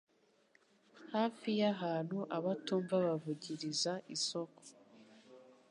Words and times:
hafi 1.13 1.49
y’ahantu 1.61 2.17
abatumva 2.37 2.95
bavugiriza 3.05 3.93
isoko 4.15 4.61